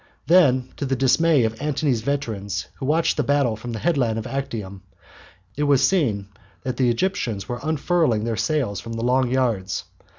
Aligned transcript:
Then, 0.25 0.69
to 0.77 0.85
the 0.87 0.95
dismay 0.95 1.43
of 1.43 1.61
Antony's 1.61 2.01
veterans 2.01 2.65
who 2.79 2.87
watched 2.87 3.17
the 3.17 3.23
battle 3.23 3.55
from 3.55 3.71
the 3.71 3.77
headland 3.77 4.17
of 4.17 4.25
Actium, 4.25 4.81
it 5.55 5.61
was 5.65 5.85
seen 5.87 6.27
that 6.63 6.77
the 6.77 6.89
Egyptians 6.89 7.47
were 7.47 7.59
unfurling 7.61 8.23
their 8.23 8.35
sails 8.35 8.79
from 8.79 8.93
the 8.93 9.05
long 9.05 9.29
yards. 9.29 9.83